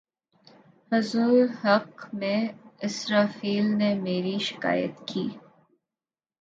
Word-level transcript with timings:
حضور 0.91 1.47
حق 1.63 2.07
میں 2.13 2.39
اسرافیل 2.81 3.77
نے 3.77 3.93
میری 3.95 4.37
شکایت 4.39 5.07
کی 5.07 5.27